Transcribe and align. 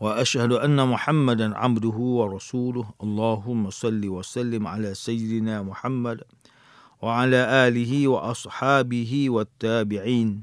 وأشهد 0.00 0.52
أن 0.52 0.88
محمدا 0.88 1.56
عبده 1.56 1.98
ورسوله. 2.18 2.86
اللهم 3.02 3.70
صل 3.70 4.00
وسلم 4.08 4.66
على 4.66 4.94
سيدنا 4.94 5.62
محمد 5.62 6.24
وعلى 7.02 7.68
آله 7.68 8.08
وأصحابه 8.08 9.12
والتابعين 9.30 10.42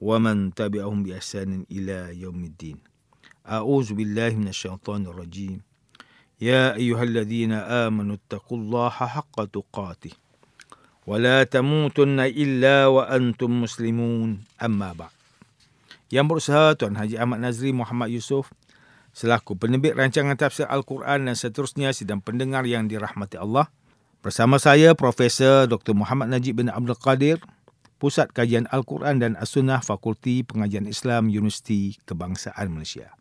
ومن 0.00 0.54
تبعهم 0.54 1.02
بإحسان 1.02 1.66
إلى 1.70 2.22
يوم 2.22 2.44
الدين. 2.44 2.78
أعوذ 3.50 3.98
بالله 3.98 4.30
من 4.38 4.48
الشيطان 4.48 5.06
الرجيم. 5.06 5.60
يا 6.40 6.74
أيها 6.74 7.02
الذين 7.02 7.52
آمنوا 7.52 8.16
اتقوا 8.16 8.58
الله 8.58 8.88
حق 8.88 9.44
تقاته 9.44 10.14
ولا 11.06 11.44
تموتن 11.44 12.20
إلا 12.20 12.86
وأنتم 12.86 13.50
مسلمون. 13.62 14.38
أما 14.62 14.92
بعد. 14.94 15.14
Yang 16.14 16.26
berusaha 16.30 16.78
Tuan 16.78 16.94
Haji 16.94 17.18
Ahmad 17.18 17.42
Nazri 17.42 17.74
Muhammad 17.74 18.06
Yusof 18.14 18.54
selaku 19.14 19.54
penerbit 19.54 19.94
rancangan 19.94 20.34
tafsir 20.34 20.66
Al-Quran 20.66 21.30
dan 21.30 21.38
seterusnya 21.38 21.94
sidang 21.94 22.18
pendengar 22.18 22.66
yang 22.66 22.90
dirahmati 22.90 23.38
Allah. 23.38 23.70
Bersama 24.20 24.58
saya 24.58 24.92
Profesor 24.98 25.70
Dr. 25.70 25.94
Muhammad 25.94 26.34
Najib 26.34 26.58
bin 26.58 26.68
Abdul 26.68 26.98
Qadir, 26.98 27.38
Pusat 28.02 28.34
Kajian 28.34 28.66
Al-Quran 28.68 29.22
dan 29.22 29.32
As-Sunnah 29.38 29.80
Fakulti 29.80 30.42
Pengajian 30.42 30.90
Islam 30.90 31.30
Universiti 31.30 31.94
Kebangsaan 32.04 32.68
Malaysia. 32.68 33.14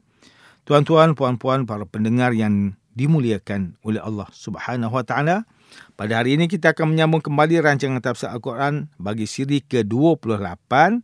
Tuan-tuan, 0.66 1.14
puan-puan, 1.14 1.70
para 1.70 1.86
pendengar 1.86 2.34
yang 2.34 2.74
dimuliakan 2.98 3.78
oleh 3.86 4.02
Allah 4.02 4.28
Subhanahu 4.34 4.96
Wa 4.96 5.06
Taala, 5.06 5.38
pada 5.94 6.22
hari 6.22 6.38
ini 6.38 6.50
kita 6.50 6.74
akan 6.74 6.98
menyambung 6.98 7.22
kembali 7.22 7.62
rancangan 7.62 8.02
tafsir 8.02 8.30
Al-Quran 8.30 8.90
bagi 8.98 9.30
siri 9.30 9.62
ke-28 9.62 11.02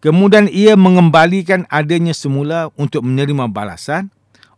kemudian 0.04 0.46
ia 0.50 0.74
mengembalikan 0.74 1.66
adanya 1.72 2.14
semula 2.14 2.68
untuk 2.78 3.06
menerima 3.06 3.50
balasan. 3.50 4.12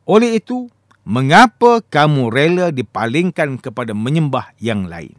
Oleh 0.05 0.37
itu, 0.37 0.69
mengapa 1.07 1.81
kamu 1.87 2.29
rela 2.29 2.67
dipalingkan 2.75 3.57
kepada 3.59 3.95
menyembah 3.95 4.53
yang 4.59 4.91
lain? 4.91 5.15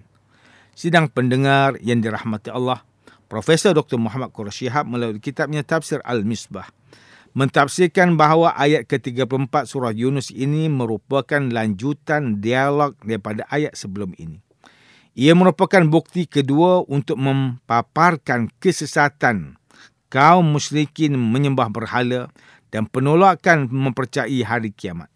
Sidang 0.73 1.07
pendengar 1.09 1.77
yang 1.79 2.01
dirahmati 2.01 2.49
Allah, 2.49 2.81
Profesor 3.29 3.73
Dr. 3.73 4.01
Muhammad 4.01 4.33
Qurashihab 4.35 4.85
melalui 4.85 5.21
kitabnya 5.21 5.61
Tafsir 5.61 6.01
Al-Misbah 6.05 6.69
mentafsirkan 7.33 8.13
bahawa 8.13 8.53
ayat 8.53 8.85
ke-34 8.85 9.65
surah 9.65 9.93
Yunus 9.93 10.29
ini 10.29 10.69
merupakan 10.69 11.41
lanjutan 11.41 12.37
dialog 12.39 12.93
daripada 13.01 13.43
ayat 13.49 13.73
sebelum 13.73 14.13
ini. 14.21 14.42
Ia 15.13 15.37
merupakan 15.37 15.85
bukti 15.85 16.25
kedua 16.25 16.81
untuk 16.89 17.21
mempaparkan 17.21 18.49
kesesatan 18.57 19.61
kaum 20.09 20.57
musyrikin 20.57 21.13
menyembah 21.13 21.69
berhala 21.69 22.33
dan 22.73 22.89
penolakan 22.89 23.69
mempercayai 23.69 24.41
hari 24.41 24.73
kiamat. 24.73 25.13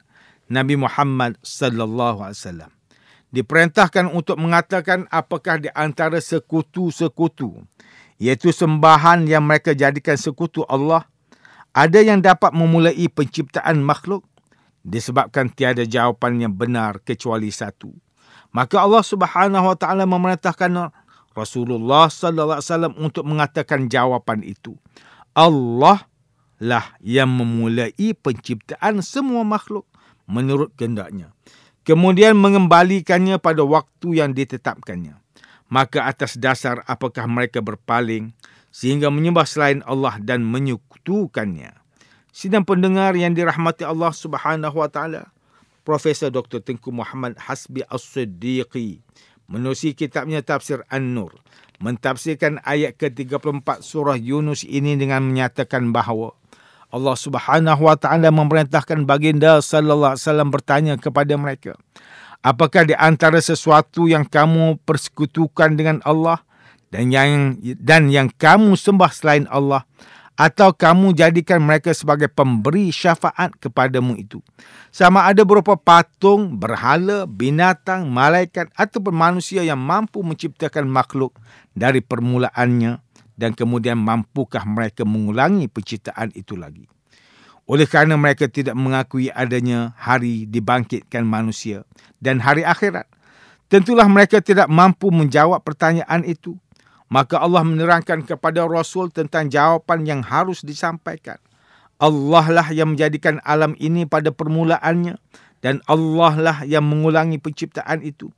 Nabi 0.54 0.78
Muhammad 0.78 1.42
sallallahu 1.42 2.22
alaihi 2.22 2.40
wasallam 2.40 2.72
diperintahkan 3.34 4.08
untuk 4.14 4.38
mengatakan 4.40 5.10
apakah 5.10 5.60
di 5.60 5.74
antara 5.74 6.22
sekutu-sekutu 6.22 7.58
iaitu 8.22 8.54
sembahan 8.56 9.28
yang 9.28 9.44
mereka 9.44 9.76
jadikan 9.76 10.16
sekutu 10.16 10.64
Allah 10.72 11.04
ada 11.76 12.00
yang 12.00 12.24
dapat 12.24 12.56
memulai 12.56 12.96
penciptaan 13.12 13.84
makhluk 13.84 14.24
disebabkan 14.88 15.52
tiada 15.52 15.84
jawapan 15.84 16.48
yang 16.48 16.54
benar 16.56 17.04
kecuali 17.04 17.52
satu 17.52 17.92
Maka 18.56 18.84
Allah 18.84 19.04
Subhanahu 19.04 19.66
Wa 19.74 19.78
Taala 19.78 20.04
memerintahkan 20.08 20.92
Rasulullah 21.38 22.10
sallallahu 22.10 22.58
alaihi 22.58 22.70
wasallam 22.74 22.94
untuk 22.98 23.24
mengatakan 23.28 23.86
jawapan 23.86 24.42
itu. 24.42 24.74
Allah 25.38 26.10
lah 26.58 26.98
yang 27.06 27.30
memulai 27.30 27.94
penciptaan 27.94 29.06
semua 29.06 29.46
makhluk 29.46 29.86
menurut 30.26 30.74
kehendaknya. 30.74 31.30
Kemudian 31.86 32.36
mengembalikannya 32.36 33.38
pada 33.40 33.64
waktu 33.64 34.20
yang 34.20 34.34
ditetapkannya. 34.34 35.16
Maka 35.70 36.10
atas 36.10 36.36
dasar 36.36 36.84
apakah 36.90 37.28
mereka 37.30 37.62
berpaling 37.62 38.34
sehingga 38.74 39.08
menyembah 39.08 39.48
selain 39.48 39.80
Allah 39.88 40.20
dan 40.20 40.44
menyekutukannya. 40.44 41.76
Sidang 42.34 42.68
pendengar 42.68 43.16
yang 43.16 43.34
dirahmati 43.34 43.88
Allah 43.88 44.14
Subhanahu 44.14 44.78
Wa 44.78 44.90
Taala, 44.92 45.32
Profesor 45.88 46.28
Dr. 46.28 46.60
Tengku 46.60 46.92
Muhammad 46.92 47.40
Hasbi 47.40 47.80
As-Siddiqi 47.88 49.00
menusi 49.48 49.96
kitabnya 49.96 50.44
Tafsir 50.44 50.84
An-Nur 50.92 51.32
mentafsirkan 51.80 52.60
ayat 52.68 53.00
ke-34 53.00 53.80
surah 53.80 54.20
Yunus 54.20 54.68
ini 54.68 55.00
dengan 55.00 55.24
menyatakan 55.24 55.96
bahawa 55.96 56.36
Allah 56.92 57.16
Subhanahu 57.16 57.88
wa 57.88 57.96
taala 57.96 58.28
memerintahkan 58.36 59.08
baginda 59.08 59.64
sallallahu 59.64 60.20
alaihi 60.20 60.28
wasallam 60.28 60.50
bertanya 60.52 60.94
kepada 61.00 61.40
mereka 61.40 61.80
apakah 62.44 62.84
di 62.84 62.92
antara 63.00 63.40
sesuatu 63.40 64.12
yang 64.12 64.28
kamu 64.28 64.84
persekutukan 64.84 65.80
dengan 65.80 66.04
Allah 66.04 66.44
dan 66.92 67.12
yang 67.16 67.60
dan 67.80 68.12
yang 68.12 68.28
kamu 68.36 68.76
sembah 68.76 69.12
selain 69.16 69.48
Allah 69.48 69.88
atau 70.38 70.70
kamu 70.70 71.18
jadikan 71.18 71.58
mereka 71.58 71.90
sebagai 71.98 72.30
pemberi 72.30 72.94
syafaat 72.94 73.58
kepadamu 73.58 74.14
itu. 74.22 74.38
Sama 74.94 75.26
ada 75.26 75.42
berupa 75.42 75.74
patung, 75.74 76.62
berhala, 76.62 77.26
binatang, 77.26 78.06
malaikat 78.06 78.70
ataupun 78.78 79.18
manusia 79.18 79.66
yang 79.66 79.82
mampu 79.82 80.22
menciptakan 80.22 80.86
makhluk 80.86 81.34
dari 81.74 82.06
permulaannya 82.06 83.02
dan 83.34 83.58
kemudian 83.58 83.98
mampukah 83.98 84.62
mereka 84.70 85.02
mengulangi 85.10 85.66
penciptaan 85.66 86.30
itu 86.38 86.54
lagi. 86.54 86.86
Oleh 87.68 87.90
kerana 87.90 88.16
mereka 88.16 88.48
tidak 88.48 88.78
mengakui 88.80 89.28
adanya 89.34 89.92
hari 90.00 90.48
dibangkitkan 90.48 91.26
manusia 91.26 91.84
dan 92.22 92.40
hari 92.40 92.64
akhirat, 92.64 93.10
tentulah 93.68 94.08
mereka 94.08 94.40
tidak 94.40 94.72
mampu 94.72 95.10
menjawab 95.12 95.60
pertanyaan 95.66 96.24
itu 96.24 96.56
Maka 97.08 97.40
Allah 97.40 97.64
menerangkan 97.64 98.28
kepada 98.28 98.68
Rasul 98.68 99.08
tentang 99.12 99.48
jawapan 99.48 100.04
yang 100.04 100.22
harus 100.24 100.60
disampaikan. 100.60 101.40
Allah 101.98 102.46
lah 102.52 102.68
yang 102.70 102.94
menjadikan 102.94 103.42
alam 103.42 103.74
ini 103.82 104.06
pada 104.06 104.30
permulaannya 104.30 105.18
dan 105.66 105.82
Allah 105.90 106.34
lah 106.38 106.58
yang 106.68 106.86
mengulangi 106.86 107.42
penciptaan 107.42 108.06
itu. 108.06 108.30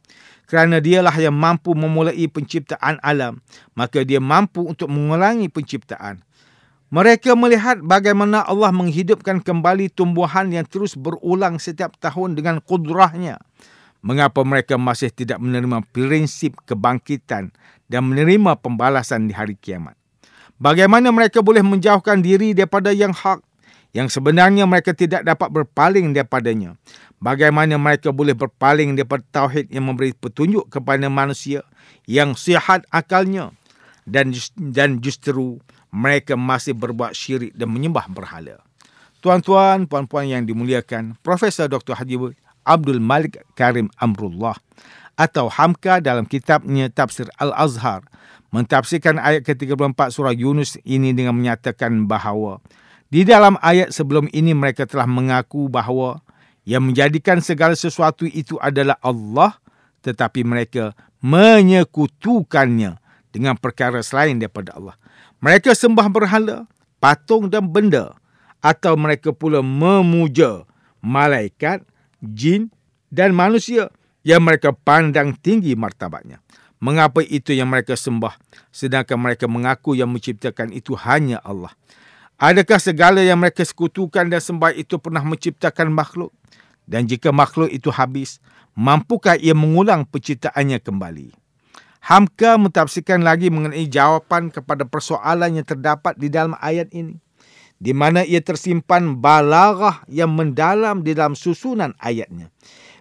Kerana 0.50 0.81
dialah 0.81 1.13
yang 1.19 1.36
mampu 1.36 1.77
memulai 1.77 2.25
penciptaan 2.25 2.98
alam, 3.06 3.38
maka 3.77 4.01
dia 4.01 4.18
mampu 4.18 4.66
untuk 4.66 4.89
mengulangi 4.89 5.45
penciptaan. 5.45 6.25
Mereka 6.89 7.38
melihat 7.38 7.86
bagaimana 7.86 8.42
Allah 8.42 8.74
menghidupkan 8.74 9.45
kembali 9.45 9.94
tumbuhan 9.94 10.50
yang 10.50 10.66
terus 10.66 10.98
berulang 10.98 11.62
setiap 11.62 11.94
tahun 12.01 12.33
dengan 12.33 12.57
kudrahnya. 12.66 13.38
Mengapa 14.01 14.42
mereka 14.42 14.74
masih 14.80 15.13
tidak 15.13 15.38
menerima 15.38 15.86
prinsip 15.94 16.57
kebangkitan 16.66 17.54
dan 17.89 18.06
menerima 18.07 18.56
pembalasan 18.62 19.27
di 19.27 19.33
hari 19.33 19.57
kiamat. 19.57 19.97
Bagaimana 20.62 21.09
mereka 21.09 21.41
boleh 21.41 21.65
menjauhkan 21.65 22.21
diri 22.21 22.53
daripada 22.53 22.94
yang 22.94 23.12
hak 23.12 23.41
yang 23.89 24.06
sebenarnya 24.06 24.69
mereka 24.69 24.94
tidak 24.94 25.25
dapat 25.25 25.50
berpaling 25.50 26.13
daripadanya. 26.13 26.77
Bagaimana 27.18 27.75
mereka 27.75 28.13
boleh 28.13 28.38
berpaling 28.38 28.95
daripada 28.95 29.25
tauhid 29.33 29.68
yang 29.74 29.89
memberi 29.89 30.13
petunjuk 30.13 30.69
kepada 30.69 31.09
manusia 31.09 31.65
yang 32.06 32.38
sihat 32.38 32.86
akalnya 32.94 33.51
dan 34.06 34.31
dan 34.56 35.01
justru 35.01 35.57
mereka 35.89 36.38
masih 36.38 36.77
berbuat 36.77 37.18
syirik 37.18 37.51
dan 37.57 37.74
menyembah 37.74 38.06
berhala. 38.07 38.62
Tuan-tuan, 39.19 39.83
puan-puan 39.83 40.31
yang 40.31 40.47
dimuliakan, 40.47 41.19
Profesor 41.19 41.68
Dr. 41.68 41.92
Haji 42.00 42.39
Abdul 42.63 43.03
Malik 43.03 43.42
Karim 43.57 43.92
Amrullah 44.00 44.56
atau 45.19 45.51
Hamka 45.51 46.00
dalam 46.00 46.24
kitabnya 46.24 46.88
Tafsir 46.88 47.27
Al-Azhar 47.36 48.07
mentafsirkan 48.56 49.19
ayat 49.19 49.44
ke-34 49.44 50.16
surah 50.16 50.31
Yunus 50.31 50.80
ini 50.88 51.12
dengan 51.12 51.36
menyatakan 51.36 52.07
bahawa 52.07 52.63
di 53.12 53.27
dalam 53.27 53.60
ayat 53.60 53.92
sebelum 53.92 54.31
ini 54.31 54.56
mereka 54.56 54.88
telah 54.88 55.06
mengaku 55.06 55.68
bahawa 55.68 56.24
yang 56.63 56.88
menjadikan 56.88 57.44
segala 57.44 57.75
sesuatu 57.75 58.24
itu 58.24 58.56
adalah 58.63 58.95
Allah 59.04 59.60
tetapi 60.00 60.48
mereka 60.48 60.95
menyekutukannya 61.19 62.95
dengan 63.36 63.60
perkara 63.60 64.00
selain 64.00 64.39
daripada 64.39 64.74
Allah. 64.80 64.95
Mereka 65.44 65.75
sembah 65.75 66.07
berhala, 66.07 66.66
patung 67.04 67.51
dan 67.51 67.68
benda 67.68 68.16
atau 68.60 68.95
mereka 68.95 69.31
pula 69.31 69.60
memuja 69.63 70.63
malaikat, 71.00 71.83
jin 72.19 72.71
dan 73.12 73.31
manusia 73.31 73.92
yang 74.29 74.45
mereka 74.45 74.69
pandang 74.77 75.33
tinggi 75.33 75.73
martabatnya. 75.73 76.37
Mengapa 76.77 77.25
itu 77.25 77.51
yang 77.51 77.67
mereka 77.67 77.97
sembah 77.97 78.37
sedangkan 78.69 79.17
mereka 79.17 79.49
mengaku 79.49 79.97
yang 79.97 80.13
menciptakan 80.13 80.69
itu 80.69 80.93
hanya 80.93 81.41
Allah? 81.41 81.73
Adakah 82.39 82.79
segala 82.79 83.19
yang 83.19 83.41
mereka 83.41 83.65
sekutukan 83.65 84.29
dan 84.29 84.39
sembah 84.39 84.71
itu 84.77 84.95
pernah 85.01 85.25
menciptakan 85.25 85.91
makhluk? 85.91 86.31
Dan 86.87 87.09
jika 87.09 87.35
makhluk 87.35 87.67
itu 87.67 87.91
habis, 87.91 88.39
mampukah 88.77 89.35
ia 89.35 89.51
mengulang 89.51 90.07
penciptaannya 90.07 90.79
kembali? 90.79 91.35
Hamka 91.99 92.55
mentafsirkan 92.55 93.27
lagi 93.27 93.51
mengenai 93.51 93.83
jawapan 93.91 94.47
kepada 94.47 94.87
persoalan 94.87 95.59
yang 95.59 95.67
terdapat 95.67 96.15
di 96.15 96.31
dalam 96.31 96.55
ayat 96.63 96.87
ini. 96.95 97.19
Di 97.75 97.91
mana 97.91 98.23
ia 98.23 98.39
tersimpan 98.39 99.19
balarah 99.19 99.99
yang 100.07 100.31
mendalam 100.31 101.03
di 101.03 101.11
dalam 101.11 101.35
susunan 101.35 101.91
ayatnya. 101.99 102.47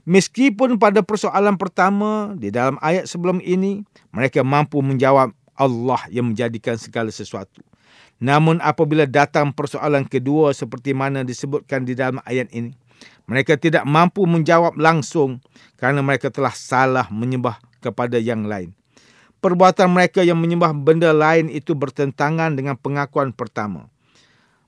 Meskipun 0.08 0.81
pada 0.81 1.05
persoalan 1.05 1.60
pertama 1.60 2.32
di 2.32 2.49
dalam 2.49 2.81
ayat 2.81 3.05
sebelum 3.05 3.44
ini, 3.44 3.84
mereka 4.08 4.40
mampu 4.40 4.81
menjawab 4.81 5.37
Allah 5.52 6.00
yang 6.08 6.32
menjadikan 6.32 6.81
segala 6.81 7.12
sesuatu. 7.12 7.60
Namun 8.16 8.56
apabila 8.64 9.05
datang 9.05 9.52
persoalan 9.52 10.08
kedua 10.08 10.56
seperti 10.56 10.96
mana 10.96 11.28
disebutkan 11.28 11.84
di 11.84 11.93
dalam 11.93 12.25
ayat 12.25 12.49
ini, 12.56 12.72
mereka 13.28 13.60
tidak 13.60 13.84
mampu 13.84 14.25
menjawab 14.25 14.81
langsung 14.81 15.44
kerana 15.76 16.00
mereka 16.00 16.32
telah 16.32 16.56
salah 16.56 17.05
menyembah 17.12 17.60
kepada 17.84 18.16
yang 18.16 18.49
lain. 18.49 18.72
Perbuatan 19.44 19.93
mereka 19.93 20.25
yang 20.25 20.40
menyembah 20.40 20.72
benda 20.72 21.12
lain 21.12 21.52
itu 21.52 21.76
bertentangan 21.76 22.56
dengan 22.56 22.81
pengakuan 22.81 23.28
pertama 23.28 23.93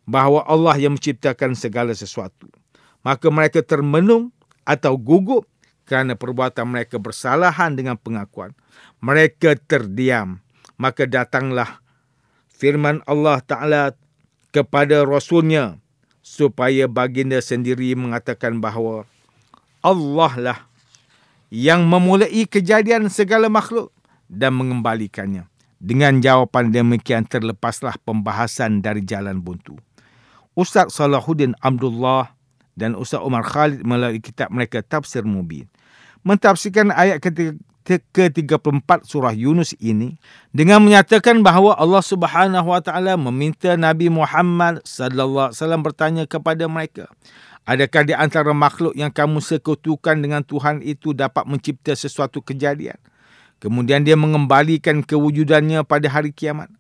bahawa 0.04 0.44
Allah 0.44 0.76
yang 0.76 1.00
menciptakan 1.00 1.56
segala 1.56 1.96
sesuatu. 1.96 2.44
Maka 3.00 3.32
mereka 3.32 3.64
termenung 3.64 4.28
atau 4.64 4.96
gugup 4.96 5.46
kerana 5.84 6.14
perbuatan 6.14 6.70
mereka 6.70 7.02
bersalahan 7.02 7.74
dengan 7.74 7.98
pengakuan. 7.98 8.54
Mereka 9.02 9.58
terdiam. 9.66 10.38
Maka 10.80 11.04
datanglah 11.04 11.82
firman 12.48 13.04
Allah 13.04 13.42
Ta'ala 13.44 13.92
kepada 14.54 15.04
Rasulnya 15.04 15.76
supaya 16.24 16.86
baginda 16.86 17.42
sendiri 17.42 17.92
mengatakan 17.98 18.62
bahawa 18.62 19.04
Allah 19.80 20.32
lah 20.38 20.58
yang 21.50 21.84
memulai 21.84 22.46
kejadian 22.46 23.10
segala 23.10 23.50
makhluk 23.50 23.90
dan 24.30 24.54
mengembalikannya. 24.54 25.50
Dengan 25.80 26.20
jawapan 26.20 26.70
demikian 26.70 27.24
terlepaslah 27.24 27.96
pembahasan 28.04 28.84
dari 28.84 29.00
jalan 29.00 29.40
buntu. 29.40 29.80
Ustaz 30.52 30.92
Salahuddin 30.92 31.56
Abdullah 31.64 32.36
dan 32.80 32.96
Ustaz 32.96 33.20
Umar 33.20 33.44
Khalid 33.44 33.84
melalui 33.84 34.24
kitab 34.24 34.48
mereka 34.48 34.80
Tafsir 34.80 35.20
Mubin. 35.28 35.68
Mentafsirkan 36.24 36.88
ayat 36.96 37.20
ke-34 37.20 38.88
surah 39.04 39.36
Yunus 39.36 39.76
ini 39.76 40.16
dengan 40.52 40.80
menyatakan 40.80 41.44
bahawa 41.44 41.76
Allah 41.76 42.00
Subhanahu 42.00 42.72
Wa 42.72 42.80
Taala 42.80 43.20
meminta 43.20 43.76
Nabi 43.76 44.08
Muhammad 44.08 44.80
sallallahu 44.88 45.52
alaihi 45.52 45.60
wasallam 45.60 45.82
bertanya 45.84 46.24
kepada 46.24 46.64
mereka, 46.68 47.08
adakah 47.68 48.04
di 48.04 48.16
antara 48.16 48.52
makhluk 48.56 48.96
yang 48.96 49.12
kamu 49.12 49.44
sekutukan 49.44 50.16
dengan 50.16 50.40
Tuhan 50.40 50.80
itu 50.80 51.12
dapat 51.12 51.44
mencipta 51.44 51.92
sesuatu 51.92 52.40
kejadian? 52.40 52.96
Kemudian 53.60 54.04
dia 54.04 54.16
mengembalikan 54.16 55.04
kewujudannya 55.04 55.84
pada 55.84 56.08
hari 56.08 56.32
kiamat. 56.32 56.72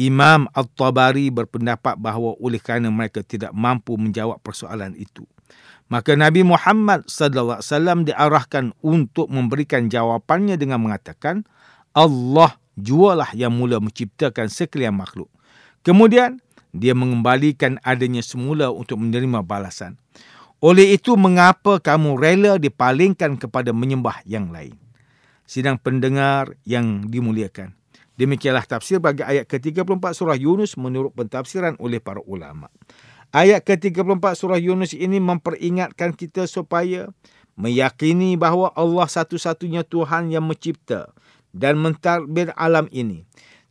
Imam 0.00 0.48
Al-Tabari 0.56 1.28
berpendapat 1.28 1.98
bahawa 2.00 2.32
oleh 2.40 2.56
kerana 2.56 2.88
mereka 2.88 3.20
tidak 3.20 3.52
mampu 3.52 4.00
menjawab 4.00 4.40
persoalan 4.40 4.96
itu, 4.96 5.28
Maka 5.90 6.14
Nabi 6.14 6.46
Muhammad 6.46 7.10
sallallahu 7.10 7.58
alaihi 7.58 7.70
wasallam 7.74 7.98
diarahkan 8.06 8.64
untuk 8.78 9.26
memberikan 9.26 9.90
jawapannya 9.90 10.54
dengan 10.54 10.78
mengatakan 10.78 11.42
Allah 11.90 12.54
jualah 12.78 13.34
yang 13.34 13.50
mula 13.50 13.82
menciptakan 13.82 14.46
sekalian 14.46 14.94
makhluk. 14.94 15.26
Kemudian 15.82 16.38
dia 16.70 16.94
mengembalikan 16.94 17.82
adanya 17.82 18.22
semula 18.22 18.70
untuk 18.70 19.02
menerima 19.02 19.42
balasan. 19.42 19.98
Oleh 20.62 20.94
itu 20.94 21.18
mengapa 21.18 21.82
kamu 21.82 22.20
rela 22.20 22.52
dipalingkan 22.60 23.34
kepada 23.40 23.74
menyembah 23.74 24.22
yang 24.28 24.54
lain? 24.54 24.76
Sidang 25.48 25.80
pendengar 25.82 26.54
yang 26.62 27.10
dimuliakan. 27.10 27.74
Demikianlah 28.20 28.68
tafsir 28.68 29.00
bagi 29.00 29.24
ayat 29.24 29.48
ke-34 29.48 30.12
surah 30.12 30.36
Yunus 30.36 30.76
menurut 30.76 31.16
pentafsiran 31.16 31.80
oleh 31.80 31.98
para 31.98 32.20
ulama. 32.28 32.68
Ayat 33.30 33.62
ke-34 33.62 34.34
surah 34.34 34.58
Yunus 34.58 34.90
ini 34.90 35.22
memperingatkan 35.22 36.18
kita 36.18 36.50
supaya 36.50 37.14
meyakini 37.54 38.34
bahawa 38.34 38.74
Allah 38.74 39.06
satu-satunya 39.06 39.86
Tuhan 39.86 40.34
yang 40.34 40.50
mencipta 40.50 41.14
dan 41.54 41.78
mentadbir 41.78 42.50
alam 42.58 42.90
ini. 42.90 43.22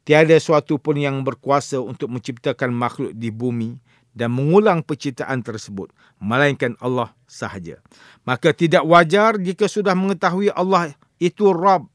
Tiada 0.07 0.39
suatu 0.39 0.79
pun 0.79 0.95
yang 0.95 1.27
berkuasa 1.27 1.83
untuk 1.83 2.07
menciptakan 2.07 2.71
makhluk 2.71 3.12
di 3.12 3.36
bumi 3.36 3.75
dan 4.15 4.31
mengulang 4.31 4.79
penciptaan 4.79 5.43
tersebut, 5.43 5.91
melainkan 6.24 6.79
Allah 6.79 7.12
sahaja. 7.27 7.84
Maka 8.24 8.55
tidak 8.55 8.88
wajar 8.88 9.36
jika 9.43 9.67
sudah 9.67 9.91
mengetahui 9.91 10.55
Allah 10.55 10.95
itu 11.19 11.51
Rabb 11.51 11.91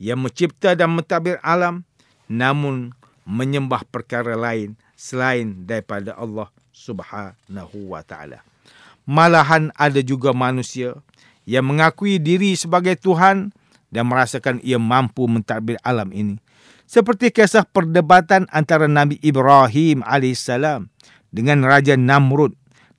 yang 0.00 0.16
mencipta 0.24 0.72
dan 0.72 0.96
mentadbir 0.96 1.36
alam, 1.44 1.84
namun 2.24 2.96
menyembah 3.28 3.84
perkara 3.92 4.32
lain 4.32 4.80
selain 4.96 5.68
daripada 5.68 6.16
Allah 6.16 6.48
Subhanahu 6.82 7.94
wa 7.94 8.02
taala. 8.02 8.42
Malahan 9.06 9.70
ada 9.78 10.02
juga 10.02 10.34
manusia 10.34 10.98
yang 11.46 11.70
mengakui 11.70 12.18
diri 12.18 12.58
sebagai 12.58 12.98
Tuhan 12.98 13.54
dan 13.94 14.04
merasakan 14.10 14.58
ia 14.66 14.82
mampu 14.82 15.30
mentadbir 15.30 15.78
alam 15.86 16.10
ini. 16.10 16.42
Seperti 16.86 17.30
kisah 17.30 17.62
perdebatan 17.64 18.50
antara 18.50 18.90
Nabi 18.90 19.16
Ibrahim 19.22 20.02
AS 20.02 20.50
dengan 21.32 21.64
Raja 21.64 21.96
Namrud 21.96 22.52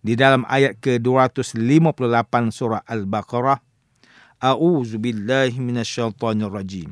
di 0.03 0.17
dalam 0.17 0.43
ayat 0.49 0.79
ke-258 0.81 2.33
surah 2.49 2.81
Al-Baqarah. 2.83 3.59
A'udzu 4.43 4.99
billahi 4.99 5.55
minasyaitonir 5.61 6.51
rajim. 6.51 6.91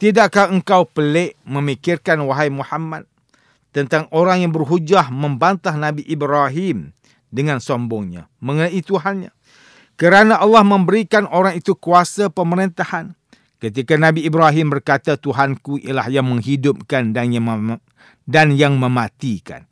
Tidakkah 0.00 0.48
engkau 0.48 0.88
pelik 0.88 1.36
memikirkan 1.44 2.24
wahai 2.24 2.48
Muhammad 2.48 3.04
tentang 3.68 4.08
orang 4.08 4.40
yang 4.40 4.48
berhujah 4.48 5.12
membantah 5.12 5.76
Nabi 5.76 6.00
Ibrahim 6.08 6.96
dengan 7.28 7.60
sombongnya 7.60 8.32
mengenai 8.40 8.80
Tuhannya? 8.80 9.28
Kerana 10.00 10.40
Allah 10.40 10.64
memberikan 10.64 11.28
orang 11.28 11.60
itu 11.60 11.76
kuasa 11.76 12.32
pemerintahan. 12.32 13.12
Ketika 13.60 14.00
Nabi 14.00 14.24
Ibrahim 14.24 14.72
berkata 14.72 15.20
Tuhanku 15.20 15.76
ialah 15.84 16.08
yang 16.08 16.32
menghidupkan 16.32 17.12
dan 17.12 17.36
yang 17.36 17.44
mem- 17.44 17.84
dan 18.24 18.56
yang 18.56 18.80
mematikan. 18.80 19.68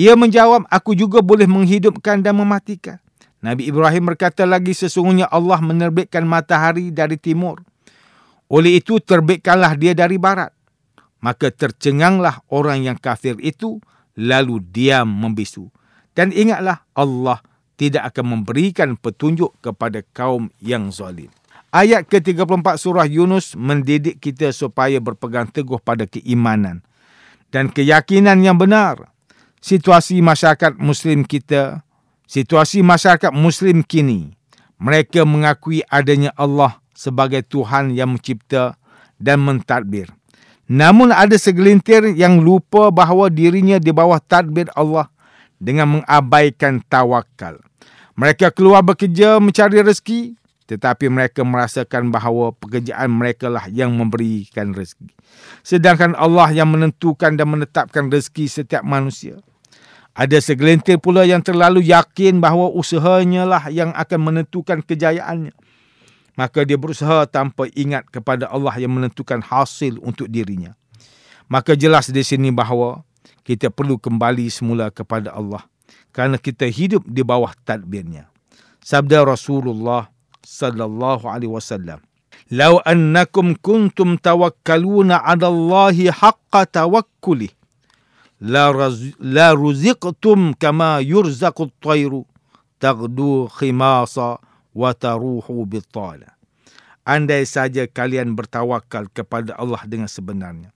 Ia 0.00 0.16
menjawab, 0.16 0.64
aku 0.72 0.96
juga 0.96 1.20
boleh 1.20 1.44
menghidupkan 1.44 2.24
dan 2.24 2.40
mematikan. 2.40 2.96
Nabi 3.44 3.68
Ibrahim 3.68 4.08
berkata 4.08 4.48
lagi, 4.48 4.72
sesungguhnya 4.72 5.28
Allah 5.28 5.60
menerbitkan 5.60 6.24
matahari 6.24 6.88
dari 6.88 7.20
timur. 7.20 7.60
Oleh 8.48 8.80
itu, 8.80 9.00
terbitkanlah 9.00 9.76
dia 9.76 9.92
dari 9.92 10.16
barat. 10.16 10.52
Maka 11.20 11.52
tercenganglah 11.52 12.40
orang 12.48 12.84
yang 12.84 12.98
kafir 12.98 13.36
itu, 13.44 13.80
lalu 14.16 14.64
diam 14.64 15.08
membisu. 15.08 15.68
Dan 16.16 16.34
ingatlah, 16.34 16.82
Allah 16.96 17.44
tidak 17.78 18.10
akan 18.12 18.42
memberikan 18.42 18.98
petunjuk 18.98 19.54
kepada 19.62 20.02
kaum 20.10 20.50
yang 20.58 20.90
zalim. 20.90 21.30
Ayat 21.70 22.08
ke-34 22.08 22.80
surah 22.80 23.04
Yunus 23.04 23.52
mendidik 23.52 24.18
kita 24.18 24.50
supaya 24.56 24.98
berpegang 24.98 25.46
teguh 25.52 25.78
pada 25.78 26.08
keimanan 26.08 26.80
dan 27.52 27.68
keyakinan 27.68 28.40
yang 28.40 28.56
benar 28.56 29.12
situasi 29.60 30.24
masyarakat 30.24 30.80
muslim 30.80 31.28
kita, 31.28 31.84
situasi 32.24 32.80
masyarakat 32.80 33.30
muslim 33.36 33.84
kini. 33.84 34.32
Mereka 34.78 35.26
mengakui 35.26 35.82
adanya 35.90 36.30
Allah 36.38 36.78
sebagai 36.98 37.46
Tuhan 37.46 37.94
yang 37.94 38.18
mencipta 38.18 38.74
dan 39.22 39.38
mentadbir. 39.46 40.10
Namun 40.66 41.14
ada 41.14 41.38
segelintir 41.38 42.18
yang 42.18 42.42
lupa 42.42 42.90
bahawa 42.90 43.30
dirinya 43.30 43.78
di 43.78 43.94
bawah 43.94 44.18
tadbir 44.18 44.66
Allah 44.74 45.06
dengan 45.62 46.02
mengabaikan 46.02 46.82
tawakal. 46.90 47.62
Mereka 48.18 48.50
keluar 48.50 48.82
bekerja 48.82 49.38
mencari 49.38 49.78
rezeki 49.78 50.34
tetapi 50.68 51.08
mereka 51.08 51.40
merasakan 51.48 52.12
bahawa 52.12 52.52
pekerjaan 52.52 53.08
mereka 53.08 53.48
lah 53.48 53.64
yang 53.72 53.96
memberikan 53.96 54.76
rezeki. 54.76 55.08
Sedangkan 55.64 56.12
Allah 56.12 56.52
yang 56.52 56.68
menentukan 56.68 57.40
dan 57.40 57.48
menetapkan 57.48 58.12
rezeki 58.12 58.44
setiap 58.52 58.84
manusia. 58.84 59.40
Ada 60.12 60.44
segelintir 60.44 61.00
pula 61.00 61.24
yang 61.24 61.40
terlalu 61.40 61.88
yakin 61.88 62.44
bahawa 62.44 62.68
usahanya 62.76 63.48
lah 63.48 63.72
yang 63.72 63.96
akan 63.96 64.20
menentukan 64.20 64.84
kejayaannya. 64.84 65.56
Maka 66.38 66.62
dia 66.62 66.78
berusaha 66.78 67.26
tanpa 67.26 67.66
ingat 67.74 68.06
kepada 68.14 68.46
Allah 68.46 68.70
yang 68.78 68.94
menentukan 68.94 69.42
hasil 69.42 69.98
untuk 69.98 70.30
dirinya. 70.30 70.78
Maka 71.50 71.74
jelas 71.74 72.06
di 72.14 72.22
sini 72.22 72.54
bahawa 72.54 73.02
kita 73.42 73.74
perlu 73.74 73.98
kembali 73.98 74.46
semula 74.46 74.94
kepada 74.94 75.34
Allah. 75.34 75.66
Kerana 76.14 76.38
kita 76.38 76.70
hidup 76.70 77.02
di 77.10 77.26
bawah 77.26 77.50
tadbirnya. 77.66 78.30
Sabda 78.78 79.26
Rasulullah 79.26 80.06
sallallahu 80.46 81.26
alaihi 81.26 81.50
wasallam. 81.50 81.98
Lau 82.54 82.78
annakum 82.86 83.58
kuntum 83.58 84.14
tawakkaluna 84.14 85.18
'ala 85.18 85.50
Allahi 85.50 86.06
haqqa 86.08 86.64
tawakkulih 86.70 87.50
la, 88.40 88.70
la 89.18 89.48
ruziqtum 89.52 90.54
kama 90.54 91.02
yurzaqu 91.02 91.68
at-tayru 91.68 92.24
taghdu 92.78 93.50
khimasa 93.58 94.38
wa 94.78 94.94
taruhu 94.94 95.66
bitala. 95.66 96.38
Andai 97.02 97.42
saja 97.42 97.90
kalian 97.90 98.38
bertawakal 98.38 99.10
kepada 99.10 99.58
Allah 99.58 99.82
dengan 99.82 100.06
sebenarnya. 100.06 100.70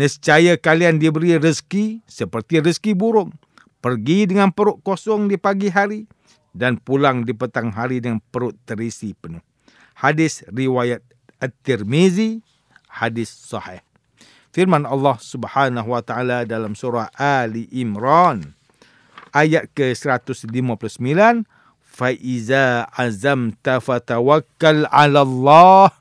Nescaya 0.00 0.56
kalian 0.56 0.96
diberi 0.96 1.36
rezeki 1.36 2.00
seperti 2.08 2.64
rezeki 2.64 2.96
burung. 2.96 3.36
Pergi 3.84 4.24
dengan 4.24 4.48
perut 4.48 4.80
kosong 4.80 5.28
di 5.28 5.36
pagi 5.36 5.68
hari 5.68 6.08
dan 6.56 6.80
pulang 6.80 7.28
di 7.28 7.36
petang 7.36 7.68
hari 7.68 8.00
dengan 8.00 8.24
perut 8.32 8.56
terisi 8.64 9.12
penuh. 9.12 9.44
Hadis 9.92 10.40
riwayat 10.48 11.04
At-Tirmizi, 11.36 12.40
hadis 12.88 13.28
sahih 13.28 13.84
firman 14.54 14.86
Allah 14.86 15.18
Subhanahu 15.18 15.90
wa 15.90 15.98
taala 15.98 16.46
dalam 16.46 16.78
surah 16.78 17.10
Ali 17.18 17.66
Imran 17.74 18.54
ayat 19.34 19.66
ke-159 19.74 21.42
fa 21.94 22.10
iza 22.10 22.90
azamta 22.90 23.78
fatawakkal 23.78 24.90
'ala 24.90 25.22
Allah 25.22 25.94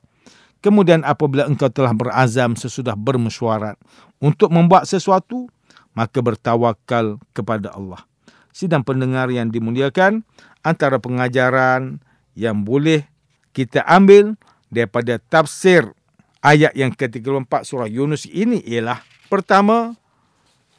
kemudian 0.66 1.06
apabila 1.06 1.46
engkau 1.46 1.70
telah 1.70 1.94
berazam 1.94 2.58
sesudah 2.58 2.98
bermesyuarat 2.98 3.78
untuk 4.18 4.50
membuat 4.50 4.90
sesuatu 4.90 5.46
maka 5.94 6.26
bertawakal 6.26 7.22
kepada 7.38 7.70
Allah. 7.78 8.02
Sidang 8.50 8.82
pendengar 8.82 9.30
yang 9.30 9.54
dimuliakan 9.54 10.26
antara 10.66 10.98
pengajaran 10.98 12.02
yang 12.34 12.66
boleh 12.66 13.06
kita 13.54 13.86
ambil 13.86 14.34
daripada 14.74 15.22
tafsir 15.22 15.94
ayat 16.42 16.74
yang 16.74 16.90
ke-34 16.90 17.50
surah 17.66 17.86
Yunus 17.86 18.26
ini 18.26 18.58
ialah 18.66 19.06
pertama 19.30 19.94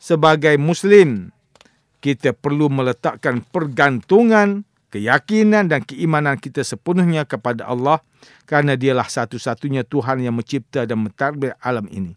sebagai 0.02 0.58
muslim 0.58 1.30
kita 2.02 2.34
perlu 2.34 2.68
meletakkan 2.68 3.40
pergantungan 3.46 4.66
keyakinan 4.94 5.66
dan 5.66 5.82
keimanan 5.82 6.38
kita 6.38 6.62
sepenuhnya 6.62 7.26
kepada 7.26 7.66
Allah 7.66 7.98
kerana 8.46 8.78
dialah 8.78 9.10
satu-satunya 9.10 9.82
Tuhan 9.82 10.22
yang 10.22 10.38
mencipta 10.38 10.86
dan 10.86 11.02
mentadbir 11.02 11.58
alam 11.58 11.90
ini. 11.90 12.14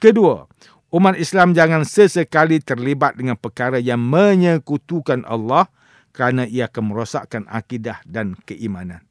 Kedua, 0.00 0.48
umat 0.96 1.20
Islam 1.20 1.52
jangan 1.52 1.84
sesekali 1.84 2.64
terlibat 2.64 3.20
dengan 3.20 3.36
perkara 3.36 3.76
yang 3.76 4.00
menyekutukan 4.00 5.28
Allah 5.28 5.68
kerana 6.16 6.48
ia 6.48 6.72
akan 6.72 6.96
merosakkan 6.96 7.44
akidah 7.52 8.00
dan 8.08 8.32
keimanan. 8.48 9.04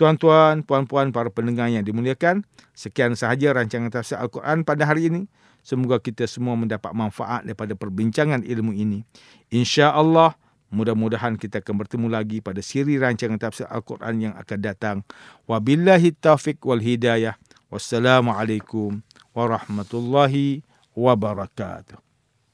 Tuan-tuan, 0.00 0.64
puan-puan, 0.64 1.12
para 1.12 1.28
pendengar 1.28 1.68
yang 1.68 1.84
dimuliakan, 1.84 2.46
sekian 2.72 3.18
sahaja 3.18 3.52
rancangan 3.52 3.92
tafsir 3.92 4.16
Al-Quran 4.16 4.64
pada 4.64 4.88
hari 4.88 5.10
ini. 5.12 5.26
Semoga 5.66 6.00
kita 6.00 6.24
semua 6.24 6.54
mendapat 6.56 6.94
manfaat 6.94 7.44
daripada 7.44 7.74
perbincangan 7.74 8.46
ilmu 8.46 8.72
ini. 8.72 9.04
Insya-Allah, 9.50 10.38
mudah-mudahan 10.72 11.36
kita 11.36 11.60
akan 11.60 11.84
bertemu 11.84 12.06
lagi 12.08 12.38
pada 12.40 12.64
siri 12.64 12.96
rancangan 12.96 13.40
tafsir 13.40 13.68
Al-Quran 13.68 14.30
yang 14.30 14.34
akan 14.36 14.58
datang. 14.60 14.96
Wabillahi 15.44 16.16
taufiq 16.16 16.60
wal 16.64 16.80
hidayah. 16.80 17.36
Wassalamualaikum 17.68 19.04
warahmatullahi 19.36 20.64
wabarakatuh. 20.96 22.07